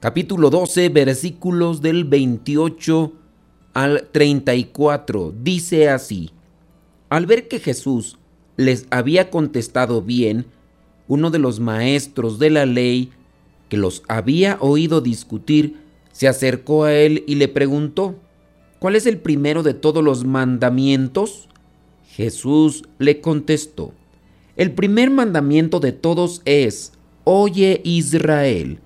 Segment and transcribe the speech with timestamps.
[0.00, 3.12] capítulo 12, versículos del 28
[3.72, 5.34] al 34.
[5.42, 6.30] Dice así,
[7.08, 8.18] al ver que Jesús
[8.56, 10.46] les había contestado bien,
[11.08, 13.10] uno de los maestros de la ley
[13.68, 15.78] que los había oído discutir,
[16.12, 18.16] se acercó a él y le preguntó,
[18.78, 21.48] ¿cuál es el primero de todos los mandamientos?
[22.08, 23.92] Jesús le contestó,
[24.56, 26.92] el primer mandamiento de todos es,
[27.24, 28.78] Oye Israel,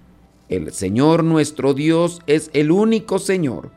[0.50, 3.70] el Señor nuestro Dios es el único Señor.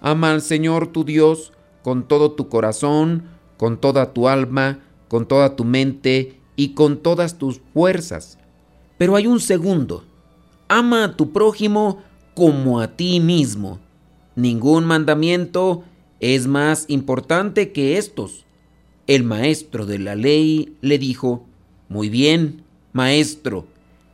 [0.00, 1.52] Ama al Señor tu Dios
[1.82, 7.38] con todo tu corazón, con toda tu alma, con toda tu mente y con todas
[7.38, 8.38] tus fuerzas.
[8.98, 10.02] Pero hay un segundo,
[10.66, 12.02] ama a tu prójimo
[12.34, 13.78] como a ti mismo.
[14.34, 15.84] Ningún mandamiento
[16.18, 18.46] es más importante que estos.
[19.06, 21.46] El maestro de la ley le dijo,
[21.88, 23.66] Muy bien, maestro,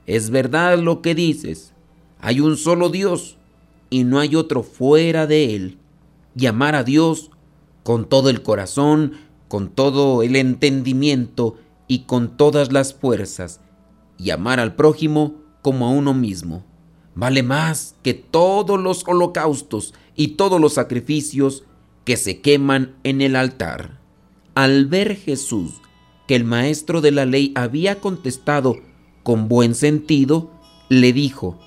[0.07, 1.73] es verdad lo que dices.
[2.21, 3.37] Hay un solo Dios
[3.91, 5.79] y no hay otro fuera de él.
[6.37, 7.31] Y amar a Dios
[7.83, 9.13] con todo el corazón,
[9.49, 11.57] con todo el entendimiento
[11.89, 13.61] y con todas las fuerzas.
[14.19, 16.65] Y amar al prójimo como a uno mismo.
[17.15, 21.65] Vale más que todos los holocaustos y todos los sacrificios
[22.05, 23.99] que se queman en el altar.
[24.55, 25.73] Al ver Jesús
[26.27, 28.77] que el maestro de la ley había contestado
[29.23, 30.51] con buen sentido,
[30.89, 31.59] le dijo,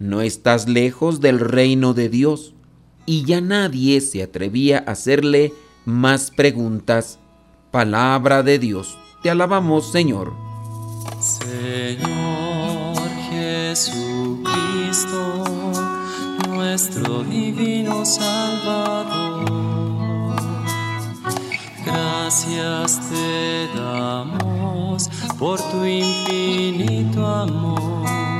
[0.00, 2.54] No estás lejos del reino de Dios.
[3.06, 5.52] Y ya nadie se atrevía a hacerle
[5.84, 7.20] más preguntas.
[7.70, 8.98] Palabra de Dios.
[9.22, 10.32] Te alabamos, Señor.
[11.20, 12.98] Señor
[13.30, 15.44] Jesucristo,
[16.48, 19.48] nuestro divino Salvador
[21.84, 28.39] Gracias te damos por tu infinito amor.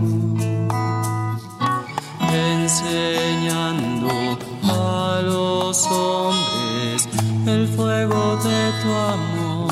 [2.81, 7.07] enseñando a los hombres
[7.47, 9.71] el fuego de tu amor.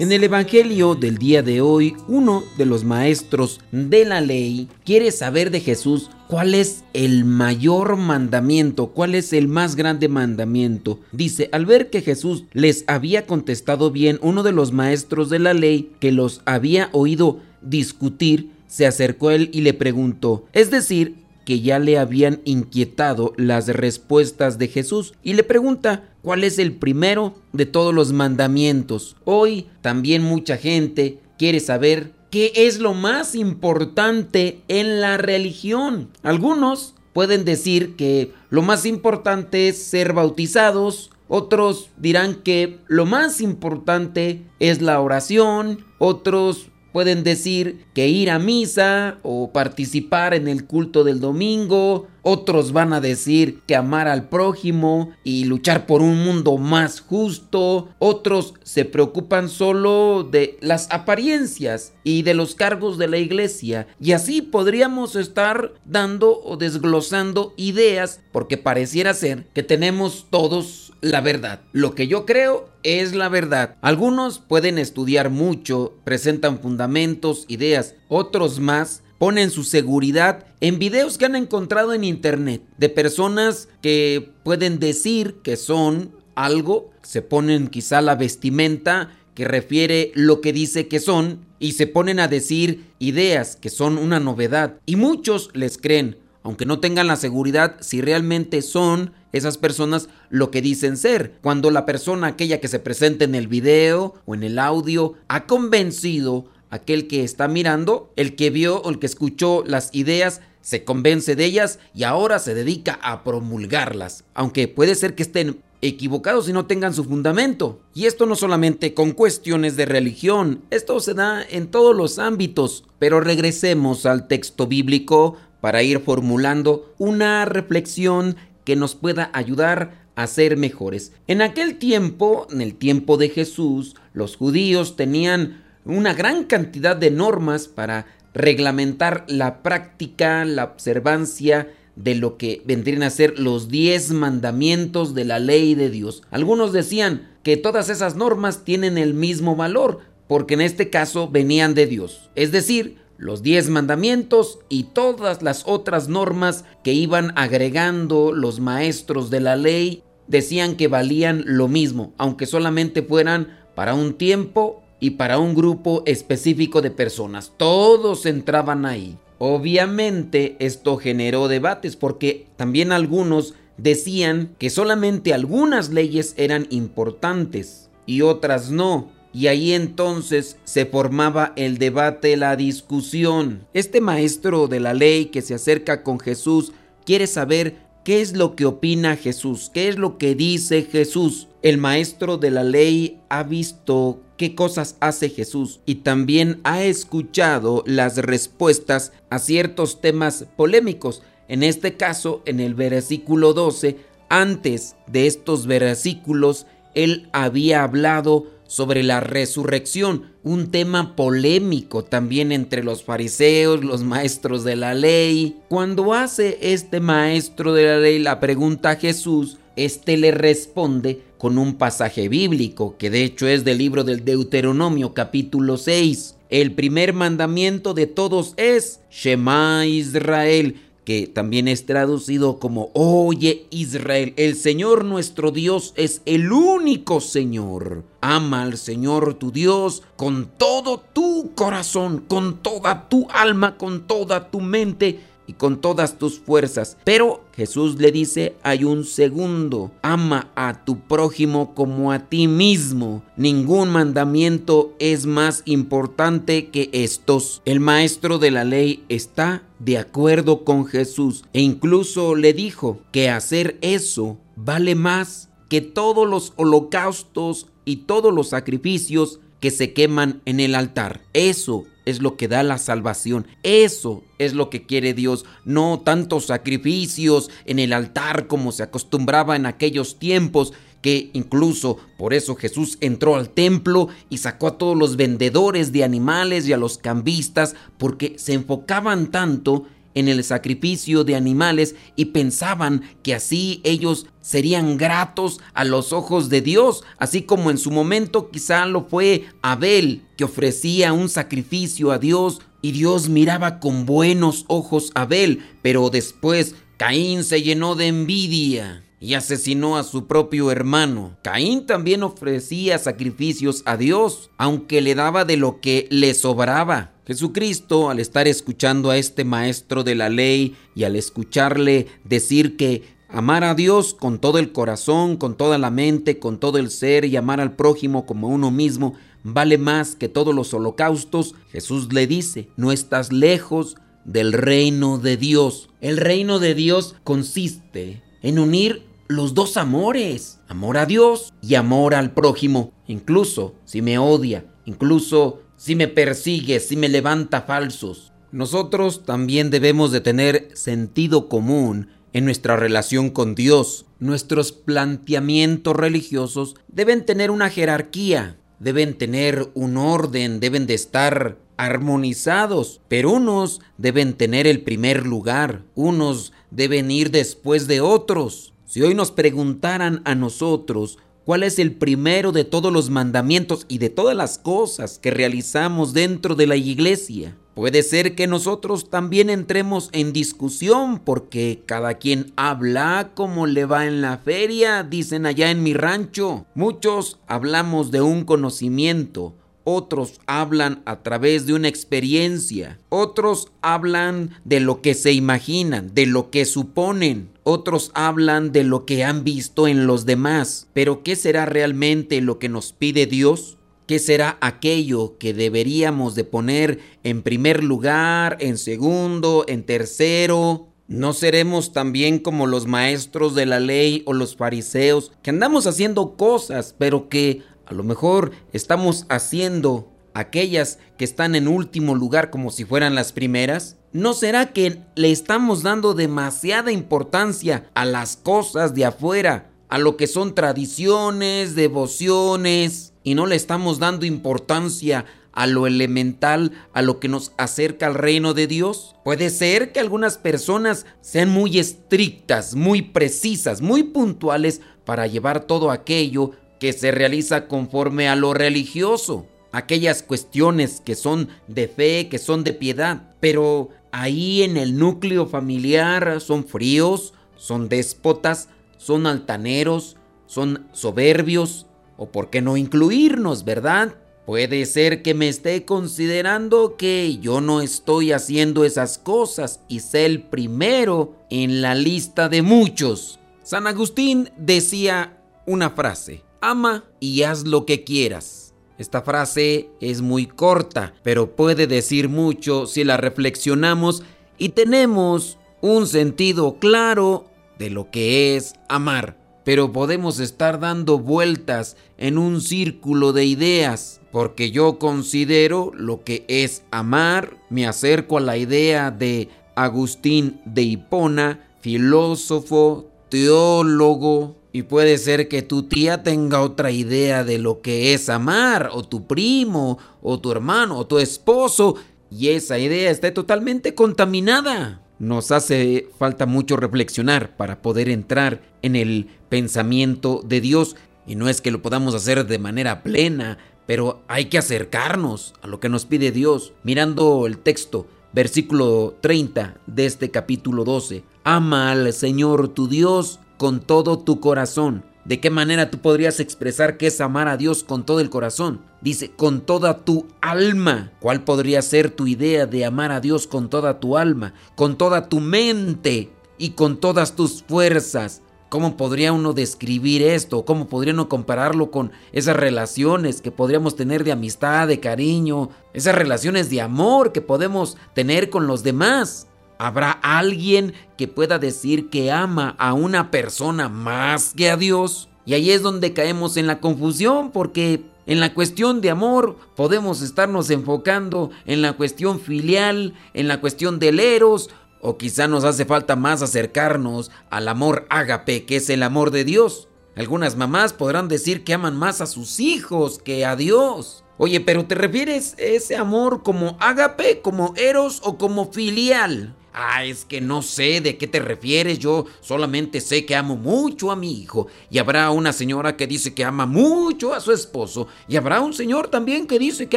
[0.00, 5.10] En el Evangelio del día de hoy, uno de los maestros de la ley quiere
[5.10, 11.00] saber de Jesús cuál es el mayor mandamiento, cuál es el más grande mandamiento.
[11.10, 15.52] Dice, al ver que Jesús les había contestado bien, uno de los maestros de la
[15.52, 21.16] ley que los había oído discutir, se acercó a él y le preguntó, es decir,
[21.48, 26.74] que ya le habían inquietado las respuestas de Jesús y le pregunta cuál es el
[26.74, 29.16] primero de todos los mandamientos.
[29.24, 36.10] Hoy también mucha gente quiere saber qué es lo más importante en la religión.
[36.22, 43.40] Algunos pueden decir que lo más importante es ser bautizados, otros dirán que lo más
[43.40, 50.64] importante es la oración, otros Pueden decir que ir a misa o participar en el
[50.64, 52.08] culto del domingo.
[52.22, 57.88] Otros van a decir que amar al prójimo y luchar por un mundo más justo.
[58.00, 63.86] Otros se preocupan solo de las apariencias y de los cargos de la iglesia.
[64.00, 71.20] Y así podríamos estar dando o desglosando ideas porque pareciera ser que tenemos todos la
[71.20, 71.60] verdad.
[71.72, 73.76] Lo que yo creo es la verdad.
[73.80, 81.26] Algunos pueden estudiar mucho, presentan fundamentos, ideas, otros más ponen su seguridad en videos que
[81.26, 88.00] han encontrado en internet de personas que pueden decir que son algo, se ponen quizá
[88.00, 93.56] la vestimenta que refiere lo que dice que son y se ponen a decir ideas
[93.56, 98.62] que son una novedad y muchos les creen aunque no tengan la seguridad si realmente
[98.62, 101.34] son esas personas lo que dicen ser.
[101.42, 105.46] Cuando la persona aquella que se presenta en el video o en el audio ha
[105.46, 110.84] convencido aquel que está mirando, el que vio o el que escuchó las ideas, se
[110.84, 116.48] convence de ellas y ahora se dedica a promulgarlas, aunque puede ser que estén equivocados
[116.48, 117.80] y no tengan su fundamento.
[117.94, 122.84] Y esto no solamente con cuestiones de religión, esto se da en todos los ámbitos.
[122.98, 128.36] Pero regresemos al texto bíblico para ir formulando una reflexión
[128.68, 131.12] que nos pueda ayudar a ser mejores.
[131.26, 137.10] En aquel tiempo, en el tiempo de Jesús, los judíos tenían una gran cantidad de
[137.10, 138.04] normas para
[138.34, 145.24] reglamentar la práctica, la observancia de lo que vendrían a ser los diez mandamientos de
[145.24, 146.22] la ley de Dios.
[146.30, 151.72] Algunos decían que todas esas normas tienen el mismo valor, porque en este caso venían
[151.72, 152.28] de Dios.
[152.34, 159.28] Es decir, los diez mandamientos y todas las otras normas que iban agregando los maestros
[159.28, 165.10] de la ley decían que valían lo mismo, aunque solamente fueran para un tiempo y
[165.10, 167.52] para un grupo específico de personas.
[167.56, 169.18] Todos entraban ahí.
[169.38, 178.22] Obviamente esto generó debates porque también algunos decían que solamente algunas leyes eran importantes y
[178.22, 179.10] otras no.
[179.32, 183.66] Y ahí entonces se formaba el debate, la discusión.
[183.74, 186.72] Este maestro de la ley que se acerca con Jesús
[187.04, 191.48] quiere saber qué es lo que opina Jesús, qué es lo que dice Jesús.
[191.60, 197.82] El maestro de la ley ha visto qué cosas hace Jesús y también ha escuchado
[197.86, 201.22] las respuestas a ciertos temas polémicos.
[201.48, 203.98] En este caso, en el versículo 12,
[204.28, 212.84] antes de estos versículos, él había hablado sobre la resurrección, un tema polémico también entre
[212.84, 215.56] los fariseos, los maestros de la ley.
[215.68, 221.56] Cuando hace este maestro de la ley la pregunta a Jesús, este le responde con
[221.56, 226.36] un pasaje bíblico, que de hecho es del libro del Deuteronomio capítulo 6.
[226.50, 230.76] El primer mandamiento de todos es Shema Israel,
[231.08, 238.04] que también es traducido como Oye Israel, el Señor nuestro Dios es el único Señor.
[238.20, 244.50] Ama al Señor tu Dios con todo tu corazón, con toda tu alma, con toda
[244.50, 246.96] tu mente y con todas tus fuerzas.
[247.02, 253.24] Pero Jesús le dice, hay un segundo, ama a tu prójimo como a ti mismo.
[253.36, 257.62] Ningún mandamiento es más importante que estos.
[257.64, 263.30] El maestro de la ley está de acuerdo con Jesús e incluso le dijo que
[263.30, 270.42] hacer eso vale más que todos los holocaustos y todos los sacrificios que se queman
[270.44, 271.22] en el altar.
[271.32, 273.46] Eso es lo que da la salvación.
[273.62, 275.44] Eso es lo que quiere Dios.
[275.66, 280.72] No tantos sacrificios en el altar como se acostumbraba en aquellos tiempos
[281.02, 286.02] que incluso por eso Jesús entró al templo y sacó a todos los vendedores de
[286.02, 289.84] animales y a los cambistas porque se enfocaban tanto
[290.18, 296.48] en el sacrificio de animales y pensaban que así ellos serían gratos a los ojos
[296.48, 302.10] de Dios, así como en su momento quizá lo fue Abel, que ofrecía un sacrificio
[302.10, 307.94] a Dios y Dios miraba con buenos ojos a Abel, pero después Caín se llenó
[307.94, 311.36] de envidia y asesinó a su propio hermano.
[311.42, 317.12] Caín también ofrecía sacrificios a Dios, aunque le daba de lo que le sobraba.
[317.26, 323.02] Jesucristo, al estar escuchando a este maestro de la ley y al escucharle decir que
[323.28, 327.24] amar a Dios con todo el corazón, con toda la mente, con todo el ser
[327.24, 332.26] y amar al prójimo como uno mismo vale más que todos los holocaustos, Jesús le
[332.26, 335.90] dice, no estás lejos del reino de Dios.
[336.00, 342.14] El reino de Dios consiste en unir los dos amores, amor a Dios y amor
[342.14, 348.32] al prójimo, incluso si me odia, incluso si me persigue, si me levanta falsos.
[348.52, 354.06] Nosotros también debemos de tener sentido común en nuestra relación con Dios.
[354.18, 363.02] Nuestros planteamientos religiosos deben tener una jerarquía, deben tener un orden, deben de estar armonizados,
[363.08, 368.72] pero unos deben tener el primer lugar, unos deben ir después de otros.
[368.88, 373.98] Si hoy nos preguntaran a nosotros cuál es el primero de todos los mandamientos y
[373.98, 377.54] de todas las cosas que realizamos dentro de la iglesia.
[377.74, 384.06] Puede ser que nosotros también entremos en discusión porque cada quien habla como le va
[384.06, 386.64] en la feria, dicen allá en mi rancho.
[386.74, 389.54] Muchos hablamos de un conocimiento,
[389.84, 396.26] otros hablan a través de una experiencia, otros hablan de lo que se imaginan, de
[396.26, 400.88] lo que suponen, otros hablan de lo que han visto en los demás.
[400.94, 403.76] Pero ¿qué será realmente lo que nos pide Dios?
[404.06, 410.88] ¿Qué será aquello que deberíamos de poner en primer lugar, en segundo, en tercero?
[411.08, 416.36] ¿No seremos también como los maestros de la ley o los fariseos que andamos haciendo
[416.36, 422.70] cosas, pero que a lo mejor estamos haciendo aquellas que están en último lugar como
[422.70, 423.97] si fueran las primeras?
[424.12, 430.16] ¿No será que le estamos dando demasiada importancia a las cosas de afuera, a lo
[430.16, 437.20] que son tradiciones, devociones, y no le estamos dando importancia a lo elemental, a lo
[437.20, 439.14] que nos acerca al reino de Dios?
[439.24, 445.90] Puede ser que algunas personas sean muy estrictas, muy precisas, muy puntuales para llevar todo
[445.90, 452.38] aquello que se realiza conforme a lo religioso aquellas cuestiones que son de fe, que
[452.38, 460.16] son de piedad, pero ahí en el núcleo familiar son fríos, son déspotas, son altaneros,
[460.46, 464.16] son soberbios, o por qué no incluirnos, ¿verdad?
[464.44, 470.24] Puede ser que me esté considerando que yo no estoy haciendo esas cosas y sé
[470.24, 473.38] el primero en la lista de muchos.
[473.62, 478.67] San Agustín decía una frase, ama y haz lo que quieras
[478.98, 484.24] esta frase es muy corta, pero puede decir mucho si la reflexionamos
[484.58, 487.46] y tenemos un sentido claro
[487.78, 489.36] de lo que es amar.
[489.64, 496.44] Pero podemos estar dando vueltas en un círculo de ideas, porque yo considero lo que
[496.48, 505.16] es amar, me acerco a la idea de Agustín de Hipona, filósofo, teólogo, y puede
[505.18, 509.98] ser que tu tía tenga otra idea de lo que es amar, o tu primo,
[510.22, 511.96] o tu hermano, o tu esposo,
[512.30, 515.02] y esa idea esté totalmente contaminada.
[515.18, 521.48] Nos hace falta mucho reflexionar para poder entrar en el pensamiento de Dios, y no
[521.48, 525.88] es que lo podamos hacer de manera plena, pero hay que acercarnos a lo que
[525.88, 526.74] nos pide Dios.
[526.82, 533.80] Mirando el texto, versículo 30 de este capítulo 12, ama al Señor tu Dios con
[533.80, 535.04] todo tu corazón.
[535.26, 538.80] ¿De qué manera tú podrías expresar que es amar a Dios con todo el corazón?
[539.02, 541.12] Dice, con toda tu alma.
[541.20, 545.28] ¿Cuál podría ser tu idea de amar a Dios con toda tu alma, con toda
[545.28, 548.40] tu mente y con todas tus fuerzas?
[548.70, 550.64] ¿Cómo podría uno describir esto?
[550.64, 556.14] ¿Cómo podría uno compararlo con esas relaciones que podríamos tener de amistad, de cariño, esas
[556.14, 559.46] relaciones de amor que podemos tener con los demás?
[559.78, 565.28] ¿Habrá alguien que pueda decir que ama a una persona más que a Dios?
[565.46, 570.20] Y ahí es donde caemos en la confusión porque en la cuestión de amor podemos
[570.20, 574.68] estarnos enfocando en la cuestión filial, en la cuestión del eros,
[575.00, 579.44] o quizá nos hace falta más acercarnos al amor ágape, que es el amor de
[579.44, 579.88] Dios.
[580.16, 584.24] Algunas mamás podrán decir que aman más a sus hijos que a Dios.
[584.36, 589.54] Oye, pero ¿te refieres a ese amor como ágape, como eros o como filial?
[589.72, 594.10] Ah, es que no sé de qué te refieres, yo solamente sé que amo mucho
[594.10, 594.66] a mi hijo.
[594.90, 598.08] Y habrá una señora que dice que ama mucho a su esposo.
[598.26, 599.96] Y habrá un señor también que dice que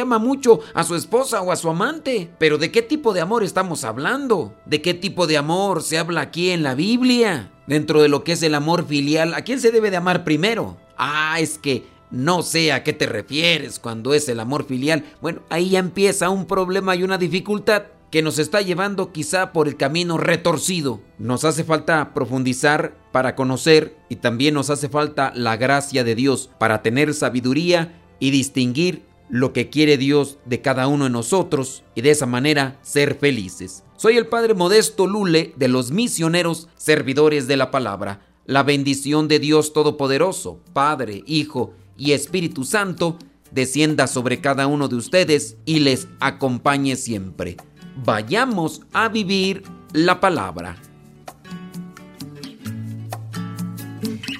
[0.00, 2.30] ama mucho a su esposa o a su amante.
[2.38, 4.54] Pero ¿de qué tipo de amor estamos hablando?
[4.66, 7.50] ¿De qué tipo de amor se habla aquí en la Biblia?
[7.66, 10.76] Dentro de lo que es el amor filial, ¿a quién se debe de amar primero?
[10.96, 15.04] Ah, es que no sé a qué te refieres cuando es el amor filial.
[15.20, 19.66] Bueno, ahí ya empieza un problema y una dificultad que nos está llevando quizá por
[19.66, 21.00] el camino retorcido.
[21.18, 26.50] Nos hace falta profundizar para conocer y también nos hace falta la gracia de Dios
[26.58, 32.02] para tener sabiduría y distinguir lo que quiere Dios de cada uno de nosotros y
[32.02, 33.82] de esa manera ser felices.
[33.96, 38.20] Soy el Padre Modesto Lule de los misioneros servidores de la palabra.
[38.44, 43.16] La bendición de Dios Todopoderoso, Padre, Hijo y Espíritu Santo,
[43.52, 47.56] descienda sobre cada uno de ustedes y les acompañe siempre
[47.96, 50.76] vayamos a vivir la palabra.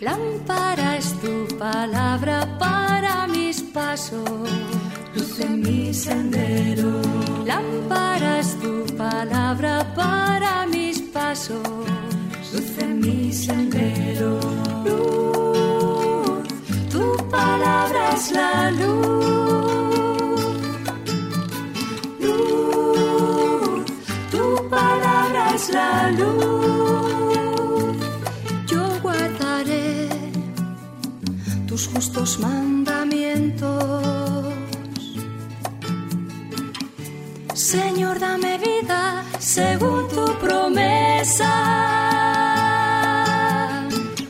[0.01, 4.29] Lámpara es tu palabra para mis pasos,
[5.15, 7.01] luz en mi sendero.
[7.47, 11.63] Lámpara es tu palabra para mis pasos,
[12.53, 14.41] luz en mi sendero.
[14.85, 16.49] Luz,
[16.91, 19.42] tu palabra es la luz
[25.73, 27.97] la luz.
[28.67, 30.09] Yo guardaré
[31.67, 34.03] tus justos mandamientos.
[37.55, 41.53] Señor, dame vida según tu promesa.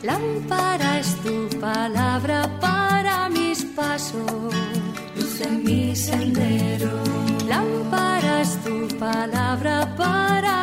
[0.03, 4.53] Lámpara tu palabra para mis pasos,
[5.15, 6.91] luz en mi sendero.
[7.47, 10.62] Lámpara es tu palabra para